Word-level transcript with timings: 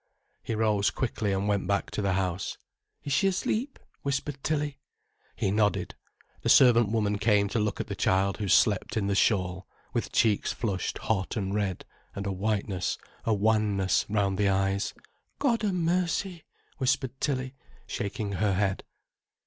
He 0.41 0.55
rose 0.55 0.89
quickly 0.89 1.31
and 1.31 1.47
went 1.47 1.67
back 1.67 1.91
to 1.91 2.01
the 2.01 2.13
house. 2.13 2.57
"Is 3.03 3.13
she 3.13 3.27
asleep?" 3.27 3.77
whispered 4.01 4.39
Tilly. 4.43 4.79
He 5.35 5.51
nodded. 5.51 5.93
The 6.41 6.49
servant 6.49 6.89
woman 6.89 7.19
came 7.19 7.47
to 7.49 7.59
look 7.59 7.79
at 7.79 7.85
the 7.85 7.95
child 7.95 8.37
who 8.37 8.47
slept 8.47 8.97
in 8.97 9.05
the 9.05 9.13
shawl, 9.13 9.67
with 9.93 10.11
cheeks 10.11 10.51
flushed 10.51 10.97
hot 10.97 11.37
and 11.37 11.53
red, 11.53 11.85
and 12.15 12.25
a 12.25 12.31
whiteness, 12.31 12.97
a 13.25 13.33
wanness 13.35 14.07
round 14.09 14.39
the 14.39 14.49
eyes. 14.49 14.95
"God 15.37 15.63
a 15.63 15.71
mercy!" 15.71 16.45
whispered 16.79 17.21
Tilly, 17.21 17.53
shaking 17.85 18.31
her 18.31 18.55
head. 18.55 18.83